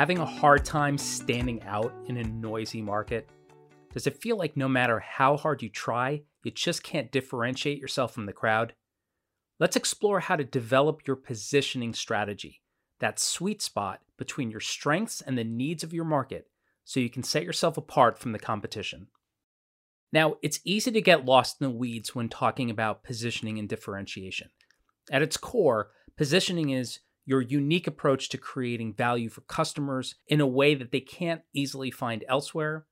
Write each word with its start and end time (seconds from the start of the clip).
Having 0.00 0.16
a 0.16 0.24
hard 0.24 0.64
time 0.64 0.96
standing 0.96 1.62
out 1.64 1.92
in 2.06 2.16
a 2.16 2.24
noisy 2.24 2.80
market? 2.80 3.28
Does 3.92 4.06
it 4.06 4.16
feel 4.16 4.38
like 4.38 4.56
no 4.56 4.66
matter 4.66 4.98
how 4.98 5.36
hard 5.36 5.62
you 5.62 5.68
try, 5.68 6.22
you 6.42 6.50
just 6.50 6.82
can't 6.82 7.12
differentiate 7.12 7.78
yourself 7.78 8.14
from 8.14 8.24
the 8.24 8.32
crowd? 8.32 8.72
Let's 9.58 9.76
explore 9.76 10.20
how 10.20 10.36
to 10.36 10.42
develop 10.42 11.06
your 11.06 11.16
positioning 11.16 11.92
strategy, 11.92 12.62
that 13.00 13.18
sweet 13.18 13.60
spot 13.60 14.00
between 14.16 14.50
your 14.50 14.60
strengths 14.60 15.20
and 15.20 15.36
the 15.36 15.44
needs 15.44 15.84
of 15.84 15.92
your 15.92 16.06
market, 16.06 16.48
so 16.86 16.98
you 16.98 17.10
can 17.10 17.22
set 17.22 17.44
yourself 17.44 17.76
apart 17.76 18.18
from 18.18 18.32
the 18.32 18.38
competition. 18.38 19.08
Now, 20.14 20.36
it's 20.40 20.60
easy 20.64 20.90
to 20.92 21.02
get 21.02 21.26
lost 21.26 21.60
in 21.60 21.66
the 21.66 21.76
weeds 21.76 22.14
when 22.14 22.30
talking 22.30 22.70
about 22.70 23.04
positioning 23.04 23.58
and 23.58 23.68
differentiation. 23.68 24.48
At 25.12 25.20
its 25.20 25.36
core, 25.36 25.90
positioning 26.16 26.70
is 26.70 27.00
your 27.24 27.40
unique 27.40 27.86
approach 27.86 28.28
to 28.30 28.38
creating 28.38 28.94
value 28.94 29.28
for 29.28 29.42
customers 29.42 30.16
in 30.26 30.40
a 30.40 30.46
way 30.46 30.74
that 30.74 30.90
they 30.90 31.00
can't 31.00 31.42
easily 31.52 31.90
find 31.90 32.24
elsewhere. 32.28 32.86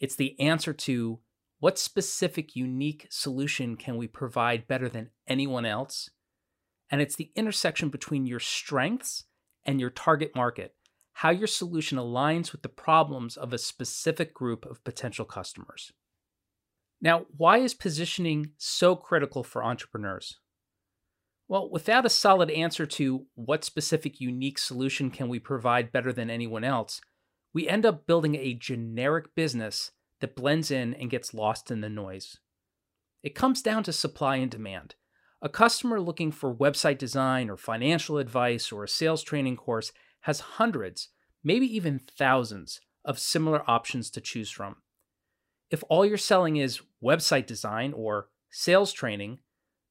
It's 0.00 0.16
the 0.16 0.38
answer 0.40 0.72
to 0.72 1.20
what 1.60 1.78
specific 1.78 2.54
unique 2.54 3.06
solution 3.10 3.76
can 3.76 3.96
we 3.96 4.06
provide 4.06 4.66
better 4.66 4.88
than 4.88 5.10
anyone 5.26 5.64
else? 5.64 6.10
And 6.90 7.00
it's 7.00 7.16
the 7.16 7.32
intersection 7.34 7.88
between 7.88 8.26
your 8.26 8.40
strengths 8.40 9.24
and 9.64 9.80
your 9.80 9.90
target 9.90 10.32
market, 10.36 10.74
how 11.14 11.30
your 11.30 11.46
solution 11.46 11.96
aligns 11.96 12.52
with 12.52 12.62
the 12.62 12.68
problems 12.68 13.36
of 13.36 13.52
a 13.52 13.58
specific 13.58 14.34
group 14.34 14.66
of 14.66 14.84
potential 14.84 15.24
customers. 15.24 15.92
Now, 17.00 17.26
why 17.36 17.58
is 17.58 17.72
positioning 17.72 18.50
so 18.58 18.96
critical 18.96 19.42
for 19.42 19.64
entrepreneurs? 19.64 20.38
Well, 21.46 21.68
without 21.70 22.06
a 22.06 22.10
solid 22.10 22.50
answer 22.50 22.86
to 22.86 23.26
what 23.34 23.64
specific 23.64 24.20
unique 24.20 24.58
solution 24.58 25.10
can 25.10 25.28
we 25.28 25.38
provide 25.38 25.92
better 25.92 26.12
than 26.12 26.30
anyone 26.30 26.64
else, 26.64 27.00
we 27.52 27.68
end 27.68 27.84
up 27.84 28.06
building 28.06 28.34
a 28.34 28.54
generic 28.54 29.34
business 29.34 29.92
that 30.20 30.36
blends 30.36 30.70
in 30.70 30.94
and 30.94 31.10
gets 31.10 31.34
lost 31.34 31.70
in 31.70 31.80
the 31.80 31.88
noise. 31.88 32.38
It 33.22 33.34
comes 33.34 33.62
down 33.62 33.82
to 33.84 33.92
supply 33.92 34.36
and 34.36 34.50
demand. 34.50 34.94
A 35.42 35.48
customer 35.48 36.00
looking 36.00 36.32
for 36.32 36.54
website 36.54 36.98
design 36.98 37.50
or 37.50 37.56
financial 37.56 38.16
advice 38.16 38.72
or 38.72 38.84
a 38.84 38.88
sales 38.88 39.22
training 39.22 39.56
course 39.56 39.92
has 40.22 40.40
hundreds, 40.40 41.10
maybe 41.42 41.66
even 41.66 42.00
thousands, 42.18 42.80
of 43.04 43.18
similar 43.18 43.68
options 43.70 44.10
to 44.10 44.20
choose 44.20 44.50
from. 44.50 44.76
If 45.70 45.84
all 45.90 46.06
you're 46.06 46.16
selling 46.16 46.56
is 46.56 46.80
website 47.02 47.46
design 47.46 47.92
or 47.92 48.28
sales 48.50 48.92
training, 48.92 49.40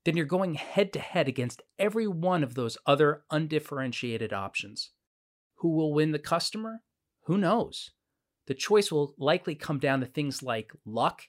then 0.05 0.17
you're 0.17 0.25
going 0.25 0.55
head 0.55 0.91
to 0.93 0.99
head 0.99 1.27
against 1.27 1.61
every 1.79 2.07
one 2.07 2.43
of 2.43 2.55
those 2.55 2.77
other 2.85 3.23
undifferentiated 3.31 4.33
options. 4.33 4.91
Who 5.57 5.69
will 5.69 5.93
win 5.93 6.11
the 6.11 6.19
customer? 6.19 6.81
Who 7.25 7.37
knows? 7.37 7.91
The 8.47 8.53
choice 8.53 8.91
will 8.91 9.15
likely 9.17 9.55
come 9.55 9.79
down 9.79 10.01
to 10.01 10.05
things 10.05 10.43
like 10.43 10.73
luck, 10.85 11.23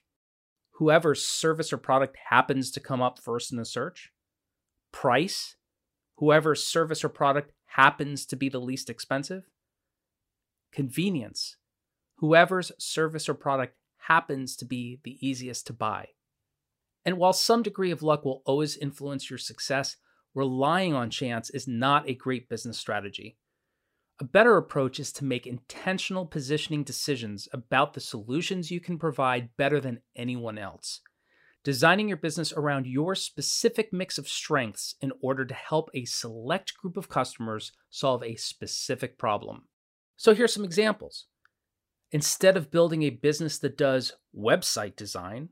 whoever 0.71 1.15
service 1.15 1.71
or 1.71 1.77
product 1.77 2.17
happens 2.29 2.71
to 2.71 2.81
come 2.81 3.01
up 3.01 3.19
first 3.19 3.51
in 3.51 3.57
the 3.57 3.65
search, 3.65 4.11
price, 4.91 5.55
whoever 6.17 6.55
service 6.55 7.03
or 7.03 7.09
product 7.09 7.53
happens 7.67 8.25
to 8.25 8.35
be 8.35 8.49
the 8.49 8.59
least 8.59 8.89
expensive, 8.89 9.43
convenience, 10.73 11.55
whoever's 12.17 12.73
service 12.77 13.29
or 13.29 13.33
product 13.33 13.75
happens 14.07 14.57
to 14.57 14.65
be 14.65 14.99
the 15.03 15.17
easiest 15.25 15.65
to 15.67 15.73
buy. 15.73 16.09
And 17.05 17.17
while 17.17 17.33
some 17.33 17.61
degree 17.61 17.91
of 17.91 18.01
luck 18.01 18.25
will 18.25 18.41
always 18.45 18.77
influence 18.77 19.29
your 19.29 19.37
success, 19.37 19.95
relying 20.33 20.93
on 20.93 21.09
chance 21.09 21.49
is 21.49 21.67
not 21.67 22.09
a 22.09 22.15
great 22.15 22.49
business 22.49 22.79
strategy. 22.79 23.37
A 24.19 24.23
better 24.23 24.57
approach 24.57 24.99
is 24.99 25.11
to 25.13 25.25
make 25.25 25.45
intentional 25.45 26.25
positioning 26.25 26.83
decisions 26.83 27.47
about 27.51 27.93
the 27.93 27.99
solutions 27.99 28.71
you 28.71 28.79
can 28.79 28.97
provide 28.97 29.55
better 29.57 29.81
than 29.81 30.01
anyone 30.15 30.57
else. 30.57 31.01
Designing 31.65 32.07
your 32.07 32.17
business 32.17 32.53
around 32.53 32.87
your 32.87 33.15
specific 33.15 33.91
mix 33.91 34.17
of 34.17 34.27
strengths 34.27 34.95
in 35.01 35.11
order 35.21 35.45
to 35.45 35.53
help 35.53 35.89
a 35.93 36.05
select 36.05 36.77
group 36.77 36.95
of 36.95 37.09
customers 37.09 37.71
solve 37.89 38.23
a 38.23 38.35
specific 38.35 39.17
problem. 39.17 39.63
So, 40.15 40.33
here's 40.33 40.53
some 40.53 40.63
examples. 40.63 41.25
Instead 42.11 42.55
of 42.55 42.71
building 42.71 43.03
a 43.03 43.09
business 43.09 43.57
that 43.59 43.77
does 43.77 44.13
website 44.37 44.95
design, 44.95 45.49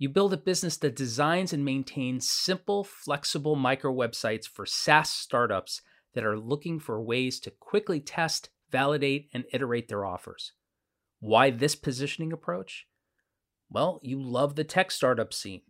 you 0.00 0.08
build 0.08 0.32
a 0.32 0.38
business 0.38 0.78
that 0.78 0.96
designs 0.96 1.52
and 1.52 1.62
maintains 1.62 2.26
simple, 2.26 2.82
flexible 2.82 3.54
micro 3.54 3.92
websites 3.92 4.48
for 4.48 4.64
SaaS 4.64 5.10
startups 5.10 5.82
that 6.14 6.24
are 6.24 6.38
looking 6.38 6.80
for 6.80 7.02
ways 7.02 7.38
to 7.40 7.50
quickly 7.50 8.00
test, 8.00 8.48
validate, 8.72 9.28
and 9.34 9.44
iterate 9.52 9.88
their 9.88 10.06
offers. 10.06 10.54
Why 11.20 11.50
this 11.50 11.76
positioning 11.76 12.32
approach? 12.32 12.86
Well, 13.68 14.00
you 14.02 14.20
love 14.22 14.56
the 14.56 14.64
tech 14.64 14.90
startup 14.90 15.34
scene. 15.34 15.60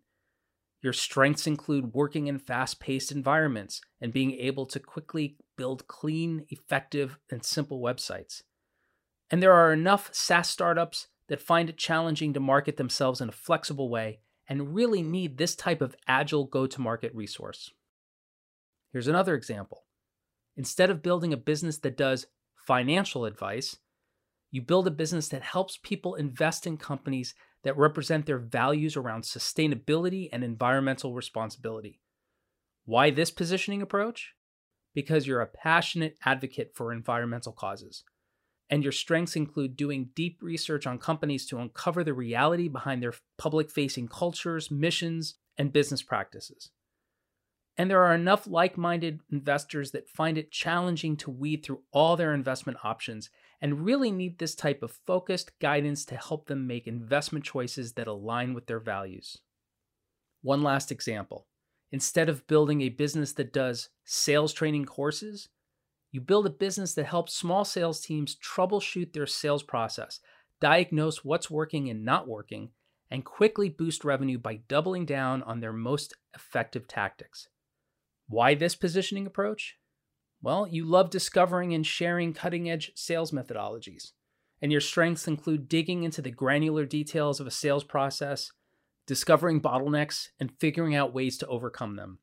Your 0.80 0.92
strengths 0.92 1.48
include 1.48 1.92
working 1.92 2.28
in 2.28 2.38
fast 2.38 2.78
paced 2.78 3.10
environments 3.10 3.80
and 4.00 4.12
being 4.12 4.30
able 4.34 4.64
to 4.66 4.78
quickly 4.78 5.38
build 5.58 5.88
clean, 5.88 6.46
effective, 6.50 7.18
and 7.32 7.44
simple 7.44 7.82
websites. 7.82 8.42
And 9.28 9.42
there 9.42 9.52
are 9.54 9.72
enough 9.72 10.08
SaaS 10.12 10.48
startups 10.48 11.08
that 11.30 11.40
find 11.40 11.70
it 11.70 11.78
challenging 11.78 12.34
to 12.34 12.40
market 12.40 12.76
themselves 12.76 13.20
in 13.20 13.28
a 13.28 13.32
flexible 13.32 13.88
way 13.88 14.18
and 14.48 14.74
really 14.74 15.00
need 15.00 15.38
this 15.38 15.54
type 15.54 15.80
of 15.80 15.94
agile 16.08 16.44
go 16.44 16.66
to 16.66 16.80
market 16.80 17.14
resource. 17.14 17.70
Here's 18.92 19.06
another 19.06 19.36
example. 19.36 19.84
Instead 20.56 20.90
of 20.90 21.04
building 21.04 21.32
a 21.32 21.36
business 21.38 21.78
that 21.78 21.96
does 21.96 22.26
financial 22.66 23.24
advice, 23.24 23.76
you 24.50 24.60
build 24.60 24.88
a 24.88 24.90
business 24.90 25.28
that 25.28 25.42
helps 25.42 25.78
people 25.80 26.16
invest 26.16 26.66
in 26.66 26.76
companies 26.76 27.36
that 27.62 27.76
represent 27.76 28.26
their 28.26 28.40
values 28.40 28.96
around 28.96 29.22
sustainability 29.22 30.28
and 30.32 30.42
environmental 30.42 31.14
responsibility. 31.14 32.00
Why 32.86 33.12
this 33.12 33.30
positioning 33.30 33.82
approach? 33.82 34.34
Because 34.94 35.28
you're 35.28 35.42
a 35.42 35.46
passionate 35.46 36.18
advocate 36.24 36.72
for 36.74 36.92
environmental 36.92 37.52
causes 37.52 38.02
and 38.70 38.84
your 38.84 38.92
strengths 38.92 39.34
include 39.34 39.76
doing 39.76 40.10
deep 40.14 40.38
research 40.40 40.86
on 40.86 40.98
companies 40.98 41.44
to 41.46 41.58
uncover 41.58 42.04
the 42.04 42.14
reality 42.14 42.68
behind 42.68 43.02
their 43.02 43.14
public 43.36 43.68
facing 43.70 44.06
cultures, 44.06 44.70
missions, 44.70 45.34
and 45.58 45.72
business 45.72 46.02
practices. 46.02 46.70
And 47.76 47.90
there 47.90 48.04
are 48.04 48.14
enough 48.14 48.46
like 48.46 48.78
minded 48.78 49.20
investors 49.32 49.90
that 49.90 50.08
find 50.08 50.38
it 50.38 50.52
challenging 50.52 51.16
to 51.18 51.30
weed 51.30 51.64
through 51.64 51.82
all 51.92 52.16
their 52.16 52.32
investment 52.32 52.78
options 52.84 53.30
and 53.60 53.84
really 53.84 54.10
need 54.10 54.38
this 54.38 54.54
type 54.54 54.82
of 54.82 54.98
focused 55.06 55.58
guidance 55.60 56.04
to 56.06 56.16
help 56.16 56.46
them 56.46 56.66
make 56.66 56.86
investment 56.86 57.44
choices 57.44 57.94
that 57.94 58.06
align 58.06 58.54
with 58.54 58.66
their 58.66 58.80
values. 58.80 59.38
One 60.42 60.62
last 60.62 60.92
example. 60.92 61.46
Instead 61.92 62.28
of 62.28 62.46
building 62.46 62.82
a 62.82 62.88
business 62.88 63.32
that 63.32 63.52
does 63.52 63.88
sales 64.04 64.52
training 64.52 64.84
courses, 64.84 65.48
you 66.12 66.20
build 66.20 66.46
a 66.46 66.50
business 66.50 66.94
that 66.94 67.06
helps 67.06 67.34
small 67.34 67.64
sales 67.64 68.00
teams 68.00 68.36
troubleshoot 68.36 69.12
their 69.12 69.26
sales 69.26 69.62
process, 69.62 70.20
diagnose 70.60 71.24
what's 71.24 71.50
working 71.50 71.88
and 71.88 72.04
not 72.04 72.26
working, 72.26 72.70
and 73.10 73.24
quickly 73.24 73.68
boost 73.68 74.04
revenue 74.04 74.38
by 74.38 74.56
doubling 74.68 75.04
down 75.04 75.42
on 75.42 75.60
their 75.60 75.72
most 75.72 76.14
effective 76.34 76.86
tactics. 76.86 77.48
Why 78.28 78.54
this 78.54 78.76
positioning 78.76 79.26
approach? 79.26 79.76
Well, 80.42 80.66
you 80.66 80.84
love 80.84 81.10
discovering 81.10 81.74
and 81.74 81.86
sharing 81.86 82.32
cutting 82.32 82.70
edge 82.70 82.92
sales 82.94 83.30
methodologies, 83.30 84.12
and 84.62 84.72
your 84.72 84.80
strengths 84.80 85.28
include 85.28 85.68
digging 85.68 86.04
into 86.04 86.22
the 86.22 86.30
granular 86.30 86.86
details 86.86 87.40
of 87.40 87.46
a 87.46 87.50
sales 87.50 87.84
process, 87.84 88.52
discovering 89.06 89.60
bottlenecks, 89.60 90.28
and 90.38 90.52
figuring 90.58 90.94
out 90.94 91.12
ways 91.12 91.36
to 91.38 91.46
overcome 91.46 91.96
them. 91.96 92.18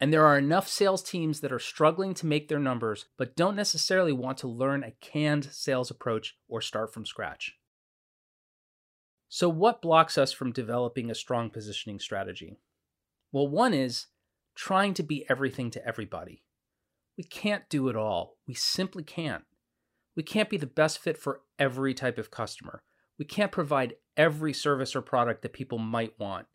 And 0.00 0.12
there 0.12 0.24
are 0.24 0.38
enough 0.38 0.66
sales 0.66 1.02
teams 1.02 1.40
that 1.40 1.52
are 1.52 1.58
struggling 1.58 2.14
to 2.14 2.26
make 2.26 2.48
their 2.48 2.58
numbers, 2.58 3.06
but 3.18 3.36
don't 3.36 3.54
necessarily 3.54 4.12
want 4.12 4.38
to 4.38 4.48
learn 4.48 4.82
a 4.82 4.92
canned 5.02 5.44
sales 5.52 5.90
approach 5.90 6.38
or 6.48 6.62
start 6.62 6.94
from 6.94 7.04
scratch. 7.04 7.56
So, 9.28 9.48
what 9.48 9.82
blocks 9.82 10.16
us 10.16 10.32
from 10.32 10.52
developing 10.52 11.10
a 11.10 11.14
strong 11.14 11.50
positioning 11.50 12.00
strategy? 12.00 12.56
Well, 13.30 13.46
one 13.46 13.74
is 13.74 14.06
trying 14.54 14.94
to 14.94 15.02
be 15.02 15.26
everything 15.28 15.70
to 15.72 15.86
everybody. 15.86 16.42
We 17.16 17.24
can't 17.24 17.68
do 17.68 17.88
it 17.88 17.96
all. 17.96 18.38
We 18.48 18.54
simply 18.54 19.04
can't. 19.04 19.44
We 20.16 20.22
can't 20.22 20.50
be 20.50 20.56
the 20.56 20.66
best 20.66 20.98
fit 20.98 21.16
for 21.18 21.42
every 21.58 21.94
type 21.94 22.18
of 22.18 22.30
customer. 22.30 22.82
We 23.18 23.24
can't 23.24 23.52
provide 23.52 23.94
every 24.16 24.52
service 24.52 24.96
or 24.96 25.02
product 25.02 25.42
that 25.42 25.52
people 25.52 25.78
might 25.78 26.18
want. 26.18 26.46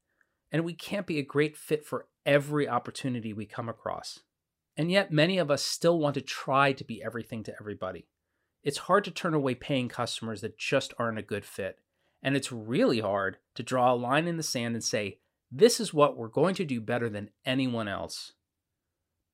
And 0.51 0.65
we 0.65 0.73
can't 0.73 1.07
be 1.07 1.19
a 1.19 1.23
great 1.23 1.55
fit 1.55 1.85
for 1.85 2.07
every 2.25 2.67
opportunity 2.67 3.33
we 3.33 3.45
come 3.45 3.69
across. 3.69 4.19
And 4.77 4.91
yet, 4.91 5.11
many 5.11 5.37
of 5.37 5.49
us 5.49 5.63
still 5.63 5.99
want 5.99 6.15
to 6.15 6.21
try 6.21 6.73
to 6.73 6.83
be 6.83 7.03
everything 7.03 7.43
to 7.43 7.55
everybody. 7.59 8.07
It's 8.63 8.79
hard 8.79 9.03
to 9.05 9.11
turn 9.11 9.33
away 9.33 9.55
paying 9.55 9.89
customers 9.89 10.41
that 10.41 10.57
just 10.57 10.93
aren't 10.97 11.19
a 11.19 11.23
good 11.23 11.45
fit. 11.45 11.79
And 12.23 12.35
it's 12.35 12.51
really 12.51 12.99
hard 12.99 13.37
to 13.53 13.63
draw 13.63 13.93
a 13.93 13.95
line 13.95 14.27
in 14.27 14.37
the 14.37 14.43
sand 14.43 14.75
and 14.75 14.83
say, 14.83 15.19
this 15.51 15.79
is 15.79 15.93
what 15.93 16.17
we're 16.17 16.27
going 16.27 16.55
to 16.55 16.65
do 16.65 16.81
better 16.81 17.07
than 17.09 17.29
anyone 17.45 17.87
else. 17.87 18.33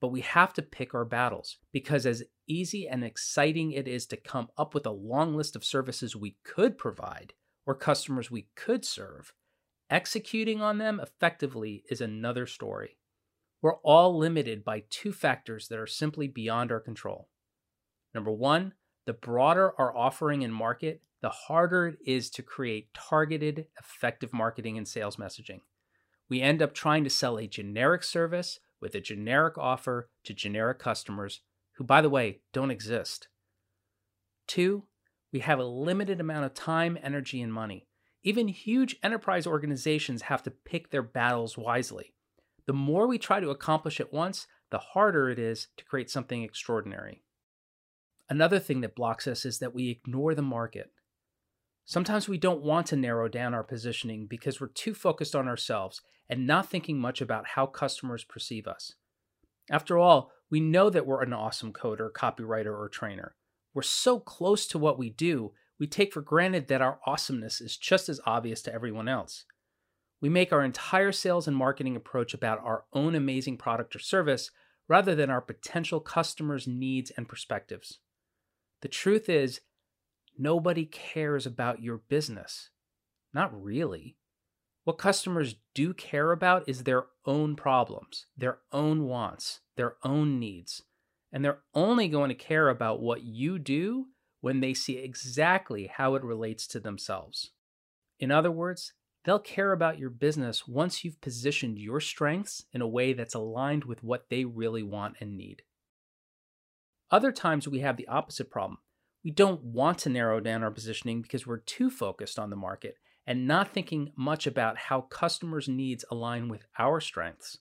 but 0.01 0.09
we 0.09 0.21
have 0.21 0.51
to 0.55 0.61
pick 0.61 0.93
our 0.93 1.05
battles 1.05 1.57
because, 1.71 2.05
as 2.05 2.23
easy 2.47 2.87
and 2.87 3.03
exciting 3.05 3.71
it 3.71 3.87
is 3.87 4.05
to 4.07 4.17
come 4.17 4.49
up 4.57 4.73
with 4.73 4.85
a 4.85 4.91
long 4.91 5.35
list 5.35 5.55
of 5.55 5.63
services 5.63 6.15
we 6.15 6.35
could 6.43 6.77
provide 6.77 7.33
or 7.65 7.75
customers 7.75 8.29
we 8.29 8.47
could 8.55 8.83
serve, 8.83 9.33
executing 9.91 10.61
on 10.61 10.77
them 10.77 10.99
effectively 10.99 11.83
is 11.89 12.01
another 12.01 12.47
story. 12.47 12.97
We're 13.61 13.77
all 13.77 14.17
limited 14.17 14.63
by 14.63 14.85
two 14.89 15.11
factors 15.11 15.67
that 15.67 15.77
are 15.77 15.85
simply 15.85 16.27
beyond 16.27 16.71
our 16.71 16.79
control. 16.79 17.27
Number 18.15 18.31
one, 18.31 18.73
the 19.05 19.13
broader 19.13 19.73
our 19.77 19.95
offering 19.95 20.43
and 20.43 20.53
market, 20.53 21.01
the 21.21 21.29
harder 21.29 21.87
it 21.87 21.97
is 22.03 22.29
to 22.31 22.41
create 22.41 22.93
targeted, 22.93 23.67
effective 23.79 24.33
marketing 24.33 24.77
and 24.77 24.87
sales 24.87 25.17
messaging. 25.17 25.59
We 26.29 26.41
end 26.41 26.61
up 26.61 26.73
trying 26.73 27.03
to 27.03 27.09
sell 27.09 27.37
a 27.37 27.45
generic 27.45 28.03
service 28.03 28.59
with 28.79 28.95
a 28.95 29.01
generic 29.01 29.57
offer 29.57 30.09
to 30.23 30.33
generic 30.33 30.79
customers 30.79 31.41
who, 31.73 31.83
by 31.83 32.01
the 32.01 32.09
way, 32.09 32.39
don't 32.53 32.71
exist. 32.71 33.27
Two, 34.47 34.85
we 35.31 35.39
have 35.39 35.59
a 35.59 35.65
limited 35.65 36.19
amount 36.19 36.45
of 36.45 36.53
time, 36.53 36.97
energy, 37.03 37.41
and 37.41 37.53
money. 37.53 37.87
Even 38.23 38.47
huge 38.47 38.97
enterprise 39.01 39.47
organizations 39.47 40.23
have 40.23 40.43
to 40.43 40.51
pick 40.51 40.91
their 40.91 41.01
battles 41.01 41.57
wisely. 41.57 42.13
The 42.67 42.73
more 42.73 43.07
we 43.07 43.17
try 43.17 43.39
to 43.39 43.49
accomplish 43.49 43.99
at 43.99 44.13
once, 44.13 44.47
the 44.69 44.77
harder 44.77 45.29
it 45.29 45.39
is 45.39 45.67
to 45.77 45.85
create 45.85 46.09
something 46.09 46.43
extraordinary. 46.43 47.23
Another 48.29 48.59
thing 48.59 48.81
that 48.81 48.95
blocks 48.95 49.27
us 49.27 49.43
is 49.43 49.59
that 49.59 49.73
we 49.73 49.89
ignore 49.89 50.35
the 50.35 50.41
market. 50.41 50.91
Sometimes 51.83 52.29
we 52.29 52.37
don't 52.37 52.61
want 52.61 52.87
to 52.87 52.95
narrow 52.95 53.27
down 53.27 53.53
our 53.53 53.63
positioning 53.63 54.27
because 54.27 54.61
we're 54.61 54.67
too 54.67 54.93
focused 54.93 55.35
on 55.35 55.47
ourselves 55.47 56.01
and 56.29 56.47
not 56.47 56.69
thinking 56.69 56.99
much 56.99 57.19
about 57.19 57.47
how 57.47 57.65
customers 57.65 58.23
perceive 58.23 58.67
us. 58.67 58.93
After 59.69 59.97
all, 59.97 60.31
we 60.49 60.59
know 60.59 60.89
that 60.89 61.05
we're 61.05 61.23
an 61.23 61.33
awesome 61.33 61.73
coder, 61.73 62.09
copywriter, 62.11 62.77
or 62.77 62.87
trainer. 62.87 63.35
We're 63.73 63.81
so 63.81 64.19
close 64.19 64.67
to 64.67 64.77
what 64.77 64.97
we 64.97 65.09
do, 65.09 65.53
we 65.81 65.87
take 65.87 66.13
for 66.13 66.21
granted 66.21 66.67
that 66.67 66.83
our 66.83 66.99
awesomeness 67.07 67.59
is 67.59 67.75
just 67.75 68.07
as 68.07 68.21
obvious 68.27 68.61
to 68.61 68.71
everyone 68.71 69.07
else. 69.07 69.45
We 70.21 70.29
make 70.29 70.53
our 70.53 70.63
entire 70.63 71.11
sales 71.11 71.47
and 71.47 71.57
marketing 71.57 71.95
approach 71.95 72.35
about 72.35 72.63
our 72.63 72.83
own 72.93 73.15
amazing 73.15 73.57
product 73.57 73.95
or 73.95 73.99
service 73.99 74.51
rather 74.87 75.15
than 75.15 75.31
our 75.31 75.41
potential 75.41 75.99
customers' 75.99 76.67
needs 76.67 77.09
and 77.17 77.27
perspectives. 77.27 77.97
The 78.83 78.89
truth 78.89 79.27
is, 79.27 79.61
nobody 80.37 80.85
cares 80.85 81.47
about 81.47 81.81
your 81.81 81.97
business. 81.97 82.69
Not 83.33 83.51
really. 83.51 84.17
What 84.83 84.99
customers 84.99 85.55
do 85.73 85.95
care 85.95 86.31
about 86.31 86.69
is 86.69 86.83
their 86.83 87.05
own 87.25 87.55
problems, 87.55 88.27
their 88.37 88.59
own 88.71 89.05
wants, 89.05 89.61
their 89.77 89.95
own 90.03 90.39
needs. 90.39 90.83
And 91.33 91.43
they're 91.43 91.63
only 91.73 92.07
going 92.07 92.29
to 92.29 92.35
care 92.35 92.69
about 92.69 93.01
what 93.01 93.23
you 93.23 93.57
do 93.57 94.05
when 94.41 94.59
they 94.59 94.73
see 94.73 94.97
exactly 94.97 95.87
how 95.87 96.15
it 96.15 96.23
relates 96.23 96.67
to 96.67 96.79
themselves. 96.79 97.51
In 98.19 98.31
other 98.31 98.51
words, 98.51 98.93
they'll 99.23 99.39
care 99.39 99.71
about 99.71 99.99
your 99.99 100.09
business 100.09 100.67
once 100.67 101.03
you've 101.03 101.21
positioned 101.21 101.79
your 101.79 101.99
strengths 101.99 102.65
in 102.73 102.81
a 102.81 102.87
way 102.87 103.13
that's 103.13 103.35
aligned 103.35 103.85
with 103.85 104.03
what 104.03 104.25
they 104.29 104.45
really 104.45 104.83
want 104.83 105.15
and 105.19 105.37
need. 105.37 105.61
Other 107.09 107.31
times 107.31 107.67
we 107.67 107.79
have 107.79 107.97
the 107.97 108.07
opposite 108.07 108.49
problem. 108.49 108.79
We 109.23 109.31
don't 109.31 109.63
want 109.63 109.99
to 109.99 110.09
narrow 110.09 110.39
down 110.39 110.63
our 110.63 110.71
positioning 110.71 111.21
because 111.21 111.45
we're 111.45 111.57
too 111.57 111.89
focused 111.89 112.39
on 112.39 112.49
the 112.49 112.55
market 112.55 112.95
and 113.27 113.47
not 113.47 113.71
thinking 113.71 114.11
much 114.15 114.47
about 114.47 114.77
how 114.77 115.01
customers' 115.01 115.69
needs 115.69 116.03
align 116.09 116.49
with 116.49 116.65
our 116.79 116.99
strengths. 116.99 117.57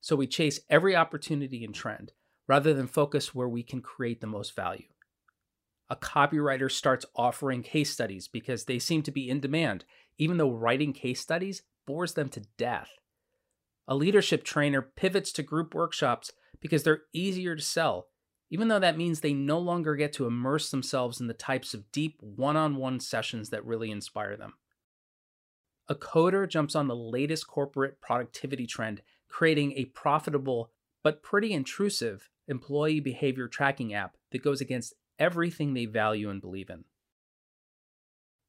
So 0.00 0.16
we 0.16 0.26
chase 0.26 0.60
every 0.70 0.96
opportunity 0.96 1.64
and 1.64 1.74
trend 1.74 2.12
rather 2.48 2.72
than 2.72 2.86
focus 2.86 3.34
where 3.34 3.48
we 3.48 3.62
can 3.62 3.82
create 3.82 4.20
the 4.20 4.26
most 4.26 4.56
value. 4.56 4.86
A 5.90 5.96
copywriter 5.96 6.70
starts 6.70 7.04
offering 7.14 7.62
case 7.62 7.90
studies 7.90 8.28
because 8.28 8.64
they 8.64 8.78
seem 8.78 9.02
to 9.02 9.10
be 9.10 9.28
in 9.28 9.40
demand, 9.40 9.84
even 10.18 10.36
though 10.36 10.50
writing 10.50 10.92
case 10.92 11.20
studies 11.20 11.62
bores 11.86 12.14
them 12.14 12.28
to 12.30 12.42
death. 12.56 12.90
A 13.88 13.94
leadership 13.94 14.44
trainer 14.44 14.80
pivots 14.80 15.32
to 15.32 15.42
group 15.42 15.74
workshops 15.74 16.32
because 16.60 16.82
they're 16.82 17.02
easier 17.12 17.56
to 17.56 17.62
sell, 17.62 18.06
even 18.50 18.68
though 18.68 18.78
that 18.78 18.96
means 18.96 19.20
they 19.20 19.32
no 19.32 19.58
longer 19.58 19.96
get 19.96 20.12
to 20.14 20.26
immerse 20.26 20.70
themselves 20.70 21.20
in 21.20 21.26
the 21.26 21.34
types 21.34 21.74
of 21.74 21.90
deep 21.90 22.16
one 22.20 22.56
on 22.56 22.76
one 22.76 23.00
sessions 23.00 23.50
that 23.50 23.64
really 23.64 23.90
inspire 23.90 24.36
them. 24.36 24.54
A 25.88 25.94
coder 25.94 26.48
jumps 26.48 26.74
on 26.74 26.86
the 26.86 26.96
latest 26.96 27.48
corporate 27.48 28.00
productivity 28.00 28.66
trend, 28.66 29.02
creating 29.28 29.72
a 29.72 29.86
profitable 29.86 30.70
but 31.02 31.22
pretty 31.22 31.52
intrusive 31.52 32.30
employee 32.46 33.00
behavior 33.00 33.48
tracking 33.48 33.92
app 33.92 34.16
that 34.30 34.42
goes 34.42 34.60
against 34.60 34.94
everything 35.22 35.72
they 35.72 35.86
value 35.86 36.28
and 36.28 36.40
believe 36.40 36.68
in. 36.68 36.84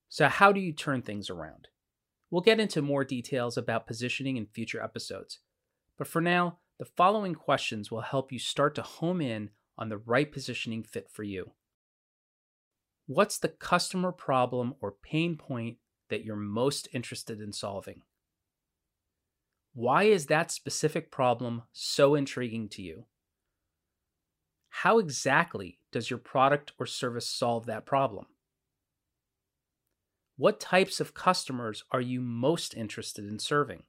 So, 0.10 0.28
how 0.28 0.52
do 0.52 0.60
you 0.60 0.74
turn 0.74 1.04
things 1.04 1.30
around? 1.30 1.68
We'll 2.32 2.42
get 2.42 2.60
into 2.60 2.82
more 2.82 3.04
details 3.04 3.58
about 3.58 3.86
positioning 3.86 4.38
in 4.38 4.48
future 4.48 4.82
episodes. 4.82 5.40
But 6.00 6.08
for 6.08 6.20
now, 6.20 6.58
the 6.80 6.86
following 6.86 7.36
questions 7.36 7.92
will 7.92 8.02
help 8.02 8.32
you 8.32 8.40
start 8.40 8.74
to 8.76 8.82
home 8.82 9.22
in 9.22 9.52
on 9.78 9.90
the 9.90 10.00
right 10.00 10.32
positioning 10.32 10.84
fit 10.84 11.10
for 11.12 11.22
you. 11.22 11.52
What's 13.06 13.38
the 13.38 13.50
customer 13.50 14.12
problem 14.12 14.74
or 14.82 14.96
pain 15.04 15.38
point 15.38 15.78
that 16.10 16.26
you're 16.26 16.36
most 16.36 16.88
interested 16.92 17.40
in 17.40 17.54
solving? 17.54 18.02
Why 19.76 20.04
is 20.04 20.26
that 20.28 20.52
specific 20.52 21.12
problem 21.12 21.64
so 21.72 22.16
intriguing 22.16 22.68
to 22.70 22.82
you? 22.82 23.06
How 24.78 24.98
exactly 24.98 25.78
does 25.92 26.10
your 26.10 26.18
product 26.18 26.74
or 26.80 26.88
service 26.88 27.30
solve 27.30 27.68
that 27.68 27.86
problem? 27.86 28.26
What 30.36 30.60
types 30.60 31.00
of 31.00 31.14
customers 31.14 31.84
are 31.92 32.02
you 32.02 32.20
most 32.20 32.74
interested 32.74 33.24
in 33.24 33.38
serving? 33.38 33.84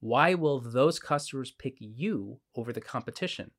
Why 0.00 0.34
will 0.34 0.60
those 0.60 0.98
customers 0.98 1.50
pick 1.50 1.76
you 1.80 2.40
over 2.54 2.70
the 2.70 2.82
competition? 2.82 3.52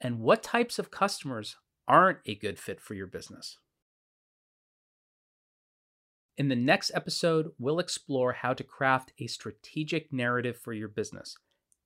And 0.00 0.18
what 0.18 0.42
types 0.42 0.80
of 0.80 0.90
customers 0.90 1.56
aren't 1.86 2.18
a 2.26 2.34
good 2.34 2.58
fit 2.58 2.80
for 2.80 2.94
your 2.94 3.06
business? 3.06 3.58
In 6.36 6.48
the 6.48 6.56
next 6.56 6.90
episode, 6.92 7.52
we'll 7.58 7.78
explore 7.78 8.32
how 8.32 8.52
to 8.52 8.64
craft 8.64 9.12
a 9.20 9.28
strategic 9.28 10.12
narrative 10.12 10.58
for 10.58 10.72
your 10.72 10.88
business, 10.88 11.38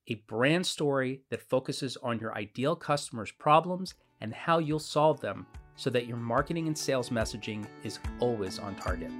a 0.08 0.14
brand 0.26 0.66
story 0.66 1.20
that 1.30 1.42
focuses 1.42 1.96
on 2.02 2.18
your 2.18 2.34
ideal 2.34 2.74
customers' 2.74 3.32
problems 3.32 3.94
and 4.20 4.34
how 4.34 4.58
you'll 4.58 4.78
solve 4.78 5.20
them 5.20 5.46
so 5.76 5.90
that 5.90 6.06
your 6.06 6.16
marketing 6.16 6.66
and 6.66 6.76
sales 6.76 7.10
messaging 7.10 7.64
is 7.84 7.98
always 8.20 8.58
on 8.58 8.74
target. 8.76 9.12